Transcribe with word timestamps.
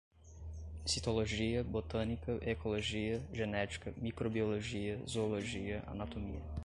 citologia, 0.83 1.63
botânica, 1.63 2.39
ecologia, 2.41 3.21
genética, 3.31 3.93
microbiologia, 3.97 4.99
zoologia, 5.05 5.83
anatomia 5.85 6.41